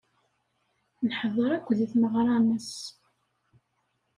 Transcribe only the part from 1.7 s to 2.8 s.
deg tmeɣra-nnes.